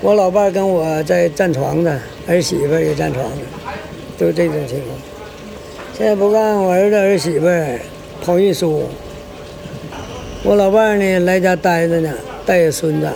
[0.00, 3.42] 我老伴跟我在站床的，儿媳妇也站床的，
[4.18, 4.98] 都这种情况。
[5.96, 7.46] 现在不干，我儿子儿媳妇
[8.24, 8.82] 跑运输，
[10.42, 12.12] 我老伴呢来家待着呢，
[12.44, 13.08] 带着孙子。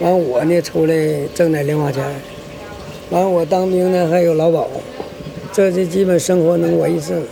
[0.00, 0.94] 完我呢出来
[1.34, 2.04] 挣点零花钱，
[3.10, 4.68] 完我当兵呢还有劳保，
[5.52, 7.22] 这就基本生活能维持。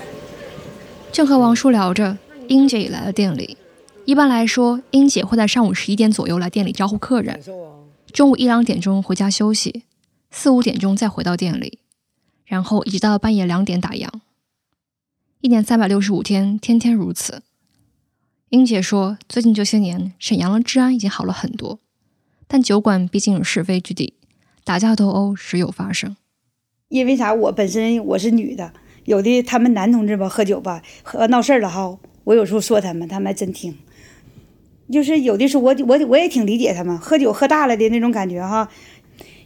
[1.11, 2.17] 正和王叔聊着。
[2.49, 3.57] 英姐也来了店里。
[4.05, 7.41] 一般来说，英姐会在上午十一点左右来店里招呼客人，
[8.13, 9.85] 中午一两点钟回家休息，
[10.31, 11.79] 四五点钟再回到店里。
[12.45, 14.09] 然后一直到半夜两点打烊，
[15.41, 17.43] 一年三百六十五天，天天如此。
[18.51, 21.81] 英姐说，最近这些年，沈阳的治安已经好了很多，
[22.47, 24.13] 但酒馆毕竟有是非之地，
[24.63, 26.15] 打架斗殴时有发生。
[26.89, 27.33] 因为啥？
[27.33, 28.75] 我本身我是女的，
[29.07, 33.77] 有的他们男同志吧，喝酒吧，喝闹事儿了哈，我有时候说他们，他们还真听。
[34.93, 38.69] 就是有的时候我我我也挺理解他们，喝酒喝大了的那种感觉哈。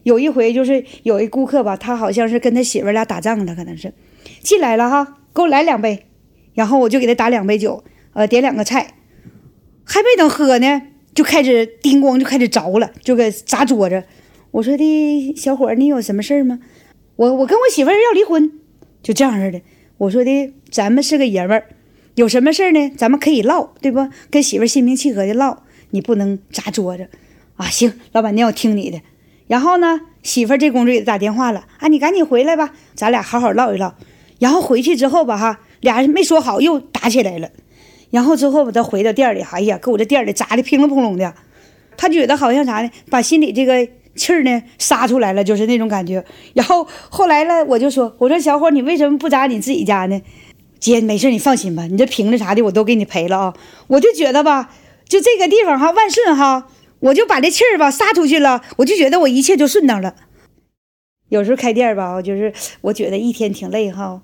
[0.05, 3.93] 有一回就是有一顾客吧，他好像是跟他媳妇儿俩打仗了，可能是
[4.41, 6.07] 进来了哈，给我来两杯，
[6.55, 8.95] 然后我就给他打两杯酒，呃，点两个菜，
[9.85, 10.83] 还没等喝呢，
[11.15, 14.05] 就开始叮咣就开始着了，就给砸桌子。
[14.51, 16.59] 我说的小伙儿，你有什么事儿吗？
[17.17, 18.51] 我我跟我媳妇儿要离婚，
[19.03, 19.61] 就这样似的。
[19.99, 21.67] 我说的咱们是个爷们儿，
[22.19, 22.91] 有什么事儿呢？
[22.97, 24.09] 咱们可以唠，对不？
[24.29, 27.09] 跟媳妇心平气和的唠，你不能砸桌子
[27.55, 27.67] 啊！
[27.67, 29.01] 行，老板娘我听你的。
[29.47, 33.95] 然后呢，媳妇儿这工作给打电话了啊，你赶紧回来吧，咱俩好好唠一唠。
[34.41, 37.51] 然后回去之后吧，哈，俩人没说好又打起来了。
[38.11, 41.33] 然后之后吧，他回到店里，哎呀，给我这店里砸的乒了乓隆的。
[41.97, 46.25] 他觉得好像啥呢，把心里这个气儿呢撒出来了，就是那种感觉。
[46.55, 50.21] 然后后来了，我就说，我说小伙，你为什么不砸你自己家呢？
[50.81, 53.55] 姐，没事，你放心吧，你这瓶子啥的我都给你赔了啊。
[53.89, 54.71] 我就觉得吧，
[55.09, 56.69] 就这个地方哈，万顺哈。
[57.01, 60.17] 我就把这气儿吧撒出去了，我就觉得我一切就顺当了。
[61.29, 64.23] 有时候开店吧，就是我觉得一天挺累哈，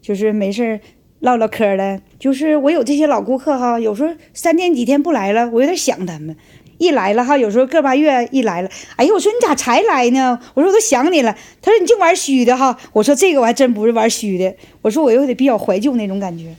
[0.00, 0.80] 就是没事
[1.20, 2.00] 唠唠嗑的。
[2.18, 6.34] 就是我有这些老顾客哈，有时候三天几天不来了，我有点想他们。
[6.78, 10.38] 一来了哈，有时候个把月一来了，哎呀，我说你咋才来呢？
[10.54, 11.34] 我说我都想你了。
[11.62, 12.76] 他说你净玩虚的哈。
[12.92, 14.54] 我说这个我还真不是玩虚的。
[14.82, 16.54] 我说我有点比较怀旧那种感觉，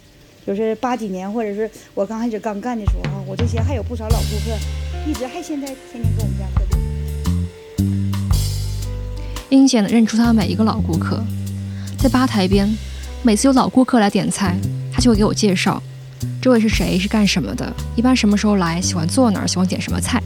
[0.45, 4.57] 就是八几年或者是我刚开始刚干的时候哈，我这些还有不少老顾客。
[5.07, 6.77] 一直还现在天天跟我们家喝酒。
[9.49, 11.23] 英姐能认出他每一个老顾客，
[11.97, 12.67] 在吧台边，
[13.23, 14.57] 每次有老顾客来点菜，
[14.91, 15.81] 他就会给我介绍，
[16.41, 20.21] 这位是谁，是干什么的，一般什么时候来，喜欢坐哪儿，喜欢点什么菜。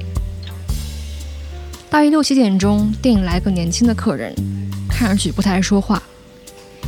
[1.90, 4.34] 大约六七点钟，店里来个年轻的客人，
[4.88, 6.02] 看上去不太爱说话。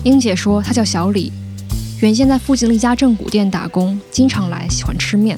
[0.03, 1.31] 英姐说他叫小李，
[2.01, 5.37] 原先在附近的一家正骨店打工，经常来，喜欢吃面。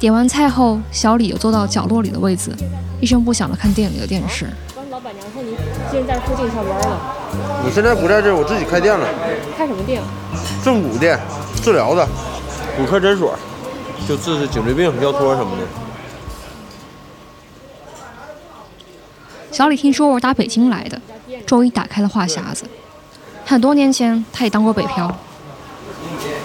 [0.00, 2.52] 点完菜后，小李又坐到角落里的位子，
[3.00, 4.46] 一声不响地看店里的电视。
[5.92, 6.98] 刚老板娘说你今天在附近上班了。
[7.64, 9.06] 我现在不在这儿，我自己开店了。
[9.56, 10.00] 开什么店？
[10.64, 11.18] 正骨店，
[11.62, 12.06] 治疗的，
[12.76, 13.34] 骨科诊所，
[14.08, 15.62] 就治治颈椎病、腰托什么的。
[19.50, 20.98] 小李听说我是打北京来的，
[21.44, 22.64] 终于打开了话匣子。
[23.44, 25.14] 很多年前，他也当过北漂。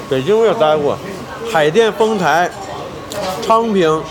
[0.10, 0.98] 北京我也待过，
[1.52, 2.50] 海淀、丰台。
[3.42, 4.04] 昌平、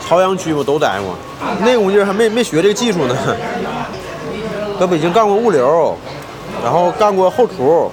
[0.00, 1.14] 朝阳区我都待过，
[1.60, 3.14] 那功夫还没没学这个技术呢。
[4.80, 5.94] 搁北京干过物流，
[6.64, 7.92] 然后干过后厨，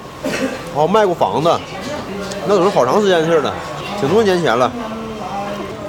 [0.74, 1.54] 然后卖过房子，
[2.46, 3.52] 那都是好长时间的事了，
[4.00, 4.72] 挺多年前了。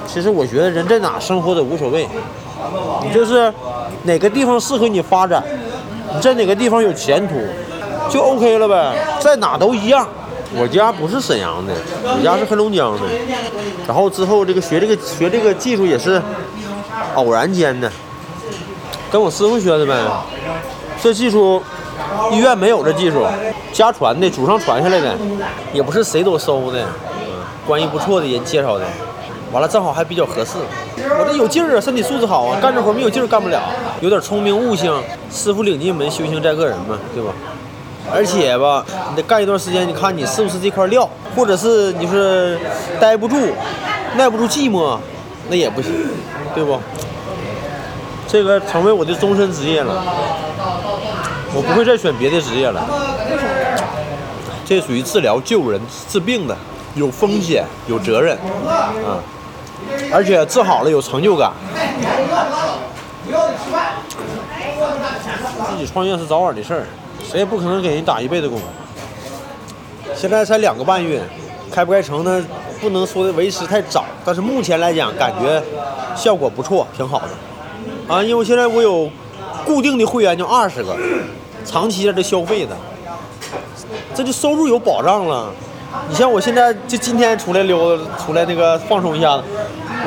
[0.06, 2.06] 其实我觉得人在哪生活都无所谓，
[3.02, 3.50] 你就是
[4.02, 5.42] 哪个地方适合你发展，
[6.14, 7.34] 你在哪个地方有前途，
[8.10, 10.06] 就 OK 了呗，在哪都一样。
[10.54, 11.72] 我家不是沈阳的，
[12.04, 13.06] 我家是黑龙江的。
[13.86, 16.20] 然后之后这个学这个学这个技术也是
[17.14, 17.90] 偶然间的，
[19.10, 19.94] 跟我师傅学的呗。
[21.02, 21.62] 这技术
[22.32, 23.26] 医院没有这技术，
[23.72, 25.16] 家传的，祖上传下来的，
[25.72, 27.32] 也不是谁都收的，嗯
[27.66, 28.84] 关系不错的人介绍的。
[29.52, 30.58] 完了正好还比较合适，
[30.96, 33.60] 我这有劲儿啊，身体素质好啊，干这活没有劲儿干不了。
[34.00, 34.94] 有点聪明悟性，
[35.28, 37.32] 师傅领进门，修行在个人嘛，对吧？
[38.12, 42.58] 而且吧，你得干一段时间，你看你是不是这块料，或者是你是
[43.00, 43.36] 待不住、
[44.16, 44.96] 耐不住寂寞，
[45.48, 45.92] 那也不行，
[46.54, 46.78] 对不？
[48.28, 50.04] 这个成为我的终身职业了，
[51.54, 52.86] 我不会再选别的职业了。
[54.64, 56.56] 这属于治疗、救人、治病的，
[56.94, 58.36] 有风险、有责任，
[58.68, 59.18] 啊，
[60.12, 61.52] 而且治好了有成就感。
[65.70, 66.86] 自己创业是早晚的事儿。
[67.22, 68.58] 谁也不可能给人打一辈子工。
[70.14, 71.20] 现在才两个半月，
[71.70, 72.44] 开不开成呢？
[72.80, 75.62] 不能说的为时太早，但是目前来讲，感觉
[76.16, 78.14] 效果不错，挺好的。
[78.14, 79.10] 啊，因为现在我有
[79.64, 80.96] 固定的会员，就二十个，
[81.64, 82.76] 长期在这消费的，
[84.14, 85.50] 这就收入有保障了。
[86.08, 89.44] 你像我现在就今天出来溜达，出来那个放松一下子，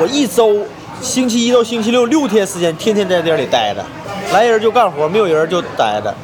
[0.00, 0.64] 我一周
[1.00, 3.84] 星期一到星期六六天时间，天天在店里待着，
[4.32, 6.14] 来人就干活，没有人就待着。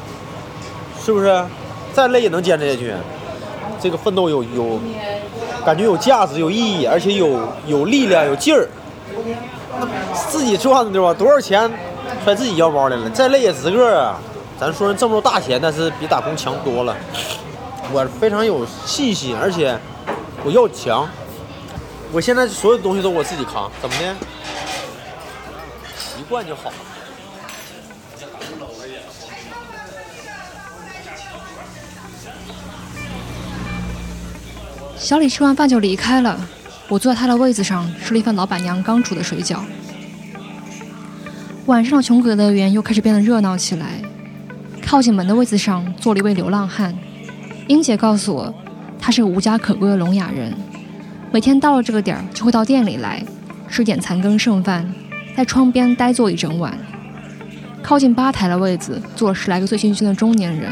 [1.03, 1.43] 是不是？
[1.93, 2.93] 再累也能坚持下去。
[3.81, 4.79] 这个奋斗有有，
[5.65, 8.67] 感觉有价值、有意义，而且有有力量、有劲儿。
[10.29, 11.13] 自己赚的对吧？
[11.13, 11.69] 多少钱
[12.23, 13.09] 揣自己腰包里了？
[13.09, 14.19] 再累也值个啊！
[14.59, 16.95] 咱说挣不着大钱，但是比打工强多了。
[17.91, 19.77] 我非常有信心，而且
[20.43, 21.09] 我要强。
[22.11, 24.15] 我现在所有东西都我自己扛，怎么的？
[25.97, 26.75] 习惯就好了。
[34.97, 36.39] 小李吃完饭就离开了，
[36.87, 39.57] 我坐在他的位子上吃了一份老板娘刚煮的水饺。
[41.67, 44.01] 晚上的琼格乐园又开始变得热闹起来。
[44.83, 46.93] 靠近门的位子上坐了一位流浪汉，
[47.67, 48.53] 英姐告诉我，
[48.99, 50.53] 他是个无家可归的聋哑人，
[51.31, 53.23] 每天到了这个点儿就会到店里来
[53.69, 54.91] 吃点残羹剩饭，
[55.37, 56.77] 在窗边呆坐一整晚。
[57.83, 60.71] 靠近吧台的位子坐了十来个醉醺醺的中年人，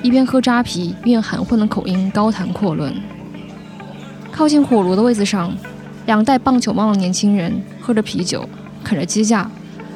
[0.00, 2.94] 一边喝扎啤，一边用含混的口音高谈阔论。
[4.30, 5.52] 靠近火炉的位子上，
[6.06, 8.48] 两个戴棒球帽的年轻人喝着啤酒，
[8.82, 9.50] 啃着鸡架，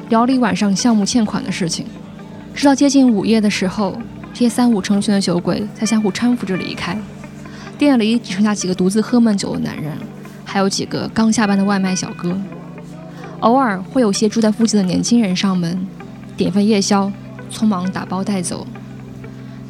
[0.09, 1.85] 聊了一晚上项目欠款的事情。
[2.53, 3.97] 直到接近午夜的时候，
[4.33, 6.97] 这些三五成群的酒鬼才相互搀扶着离开。
[7.77, 9.93] 店里只剩下几个独自喝闷酒的男人，
[10.43, 12.37] 还有几个刚下班的外卖小哥。
[13.39, 15.87] 偶尔会有些住在附近的年轻人上门，
[16.35, 17.09] 点份夜宵，
[17.49, 18.67] 匆忙打包带走。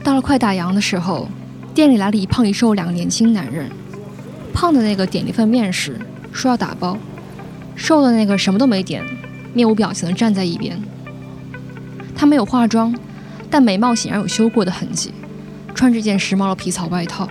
[0.04, 1.28] 到了快打烊的时候，
[1.76, 3.70] 店里来了一胖一瘦两个年轻男人。
[4.52, 6.00] 胖的那个点了一份面食，
[6.32, 6.98] 说要打包；
[7.76, 9.04] 瘦的那个什么都没点，
[9.54, 10.82] 面无表情地站在一边。
[12.16, 12.94] 他没有化妆，
[13.50, 15.14] 但眉毛显然有修过的痕迹，
[15.74, 17.28] 穿着件时髦的皮草外套。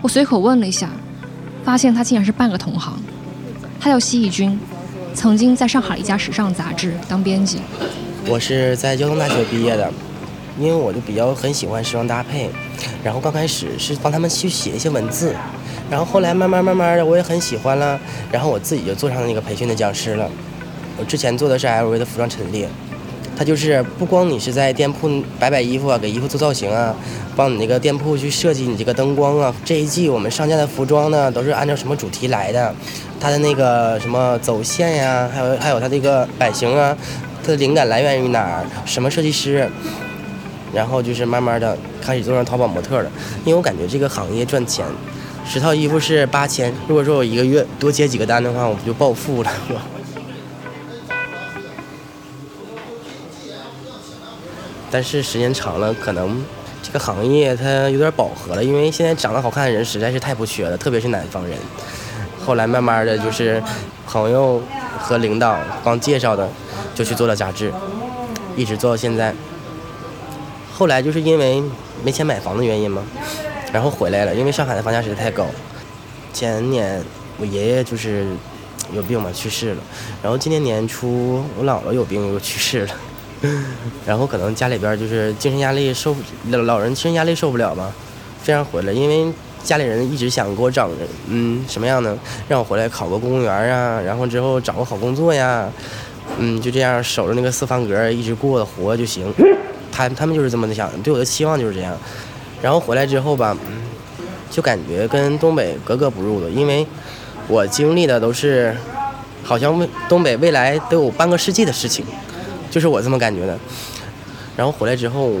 [0.00, 0.90] 我随口问了一下，
[1.64, 2.96] 发现他竟然是半个同行。
[3.80, 4.58] 他叫西义军，
[5.14, 7.58] 曾经在上海一家时尚杂志当编辑。
[8.28, 9.92] 我是在交通大学毕业的，
[10.58, 12.50] 因为我就比较很喜欢时装搭配，
[13.02, 15.34] 然后刚开始是帮他们去写一些文字。
[15.90, 17.98] 然后后来慢慢慢慢的我也很喜欢了，
[18.30, 20.30] 然后我自己就做上那个培训的讲师了。
[20.98, 22.68] 我之前做的是 LV 的服装陈列，
[23.36, 26.94] 它就是不光你是在店铺摆摆衣服啊，给衣服做造型啊，
[27.36, 29.54] 帮你那个店铺去设计你这个灯光啊。
[29.64, 32.74] 这一季我们上架的服装呢，都是按照什么主题来的，
[33.20, 36.96] 它的那个什么走线呀，还有还有它这个版型啊，
[37.42, 39.70] 它的灵感来源于哪儿，什么设计师。
[40.70, 43.10] 然后就是慢慢的开始做上淘宝模特了，
[43.42, 44.84] 因为我感觉这个行业赚钱。
[45.46, 49.50] 十套衣服是八千，如果说我一个月多接几个单的话，我不就暴富了？
[54.90, 56.44] 但是时间长了，可能
[56.82, 61.58] 这个行业它有点饱和了，因为现在长得好看的人实在是太不缺了，特别是南方人。
[62.44, 63.62] 后来慢慢的就是
[64.06, 64.62] 朋友
[64.98, 66.48] 和领导帮介绍的，
[66.94, 67.72] 就去做了杂志，
[68.56, 69.34] 一直做到现在。
[70.72, 71.62] 后来就是因为
[72.02, 73.02] 没钱买房的原因嘛。
[73.70, 75.44] 然后回来了，因为上海的房价实在太高。
[76.32, 77.02] 前年
[77.38, 78.26] 我爷爷就是
[78.94, 79.82] 有病嘛，去世了。
[80.22, 82.94] 然后今年年初我姥姥有病又去世了。
[84.06, 86.14] 然后可能家里边就是精神压力受
[86.50, 87.92] 老老人精神压力受不了嘛，
[88.44, 88.92] 这样回来。
[88.92, 90.88] 因为家里人一直想给我找
[91.28, 92.16] 嗯什么样的，
[92.48, 95.68] 让我回来考个公务员啊，然后之后找个好工作呀，
[96.38, 99.32] 嗯就这样守着那个四方格一直过活就行。
[99.92, 101.96] 他他们就是这么的想，对我的期望就是这样。
[102.62, 103.56] 然后回来之后吧，
[104.50, 106.86] 就感觉跟东北格格不入的，因为
[107.46, 108.76] 我经历的都是
[109.42, 112.04] 好像未东北未来都有半个世纪的事情，
[112.70, 113.58] 就是我这么感觉的。
[114.56, 115.34] 然后回来之后，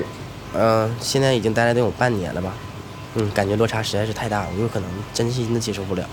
[0.54, 2.54] 嗯，现在已经待了得有半年了吧，
[3.14, 6.08] 嗯，感觉落差实在是太大，我有可能真心的接受不了，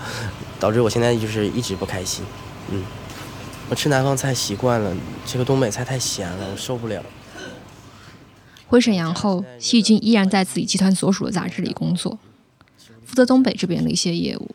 [0.58, 2.24] 导致我现在就是一直不开心。
[2.70, 2.82] 嗯，
[3.68, 4.92] 我吃南方菜习惯了，
[5.24, 7.02] 这个东北菜太咸了，我受不了。
[8.66, 12.18] 回沈阳后，细菌依然在自己集团所属的杂志里工作，
[13.04, 14.50] 负责东北这边的一些业务。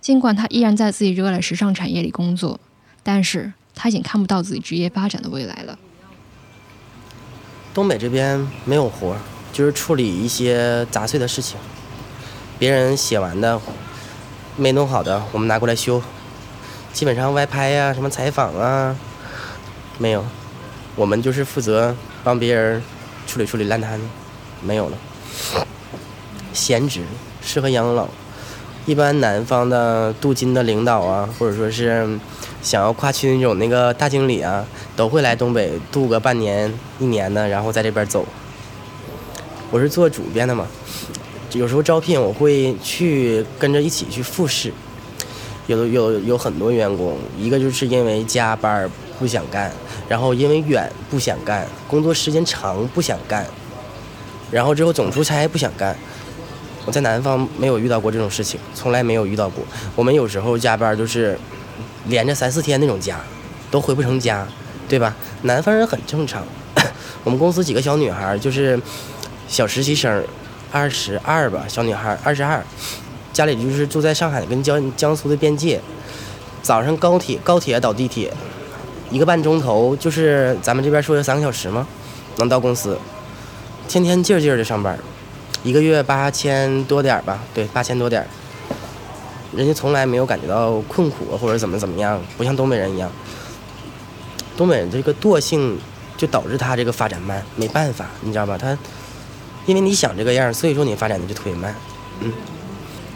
[0.00, 2.60] 尽管他依然在自己热爱的时尚产业里工作，
[3.02, 5.78] 但是他已经看不到自己职业发展的未来了。
[7.72, 9.16] 东北这边没有活，
[9.52, 11.58] 就是处理一些杂碎的事情，
[12.58, 13.60] 别人写完的
[14.56, 16.00] 没弄好的，我们拿过来修。
[16.92, 18.96] 基本上外拍呀、什么采访啊，
[19.98, 20.24] 没有，
[20.94, 22.82] 我们就是负责帮别人。
[23.26, 24.04] 处理处理烂摊子，
[24.60, 24.98] 没有了。
[26.52, 27.00] 闲职
[27.42, 28.06] 适合养老，
[28.84, 32.18] 一般南方的镀金的领导啊，或者说是
[32.64, 38.26] 想要跨区那种那个大经理啊，都会来东北度个半年一年的，然后在这边走。
[39.70, 40.66] 我是做主编的嘛，
[41.52, 44.72] 有时候招聘我会去跟着一起去复试。
[45.66, 49.70] 有有有很多员工，一个就是因为加班不想干。
[50.08, 53.46] 然后因为远不想干，工作时间长不想干，
[54.50, 55.96] 然后之后总出差不想干。
[56.84, 59.64] 我在南方没有遇到过这种事情，从来没有遇到过。
[59.96, 61.38] 我们有时候加班就是
[62.06, 63.18] 连着三四天那种家，
[63.70, 64.46] 都回不成家，
[64.88, 65.14] 对吧？
[65.42, 66.42] 南方人很正常，
[67.24, 68.80] 我们公司几个小女孩，就是
[69.48, 70.24] 小实习生，
[70.70, 72.62] 二十二吧，小女孩二十二，
[73.32, 75.80] 家里就是住在上海跟江江苏的边界，
[76.62, 78.32] 早上高铁高铁倒地铁，
[79.10, 81.86] 一个半钟头，就是咱们这边说的三个小时吗？
[82.36, 82.98] 能到公司，
[83.88, 84.98] 天天劲儿劲儿的上班，
[85.62, 88.26] 一个月八千多点儿吧，对，八千多点儿。
[89.56, 93.10] 人家从来没有感觉到困苦或者怎么怎么样，不像东北人一样。
[94.56, 95.78] 东北人这个惰性
[96.16, 98.56] 就导致他这个发展慢，没办法，你知道吧？
[98.56, 98.76] 他
[99.66, 101.74] 因为你想这个样，所以说你发展的就特别慢。
[102.20, 102.32] 嗯，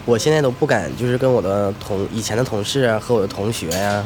[0.05, 4.03] 我现在都不敢就是跟我的同以前的同事啊和我的同学呀、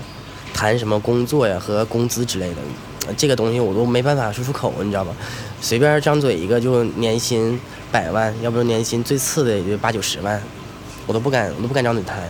[0.54, 5.16] 谈什么工作呀和工资之类的，这个东西我都没办法说出口，你知道吧？
[5.62, 7.60] 随便张嘴一个就年薪
[7.92, 10.42] 百万，要不就年薪最次的也就八九十万。
[11.06, 12.24] 我都不敢，我都不敢找你谈。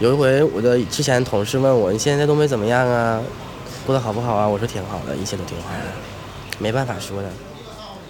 [0.00, 3.20] 有一回，我的之前同事问我：“你现在在东北怎么样啊？
[3.86, 5.78] 过得好不好啊？”我说：“挺好的，一切都挺好的。”
[6.58, 7.28] 没办法说的。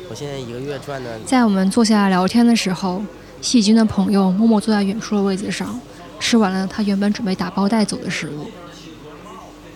[0.09, 1.19] 我现在一个月赚的……
[1.27, 3.03] 在我们坐下来聊天的时候，
[3.41, 5.79] 细菌的朋友默默坐在远处的位子上，
[6.19, 8.51] 吃完了他原本准备打包带走的食物。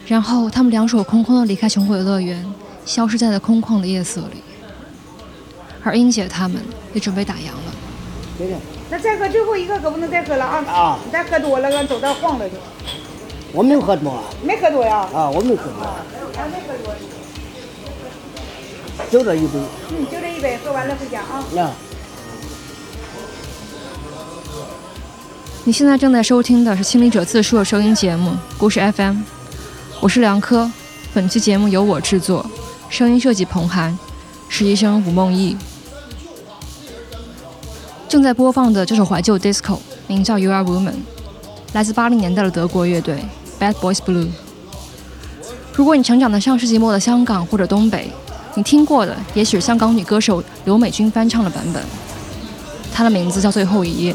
[0.07, 2.45] 然后他们两手空空的离开穷鬼乐园，
[2.86, 4.43] 消失在了空旷的夜色里。
[5.84, 6.61] 而英姐他们
[6.95, 8.61] 也准备打烊了。
[8.91, 10.64] 那再喝最后一个可不能再喝了啊！
[10.66, 12.57] 啊，你再喝多了，走道晃了就。
[13.53, 14.22] 我没有喝多。
[14.43, 15.07] 没喝多呀？
[15.14, 15.84] 啊，我没喝多。
[15.84, 15.97] 啊，
[16.51, 16.95] 没喝多。
[19.11, 19.59] 就这一杯。
[19.91, 21.45] 嗯，就这一杯，喝完了回家啊。
[21.61, 21.72] 啊。
[25.64, 29.16] 你现在正在收听的是《亲历者自述》的声音节目《故事 FM》，
[30.01, 30.70] 我是梁科。
[31.12, 32.45] 本期节目由我制作，
[32.89, 33.99] 声音设计彭涵，
[34.49, 35.59] 实习生吴梦忆。
[38.09, 40.92] 正在播放的这首怀旧 disco 名叫《You Are Woman》，
[41.74, 43.22] 来自八零年代的德国乐队
[43.61, 44.28] Bad Boys Blue。
[45.74, 48.11] 如果你成长在上世纪末的香港或者东北，
[48.54, 51.82] 你听过的也许是香港女歌手刘美君翻唱的版本，
[52.94, 54.14] 她的名字叫《最后一页》。